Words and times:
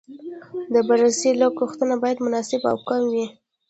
د 0.73 0.75
بررسۍ 0.87 1.31
لګښتونه 1.41 1.95
باید 2.03 2.23
مناسب 2.25 2.61
او 2.71 2.77
کم 2.87 3.01
وي. 3.13 3.25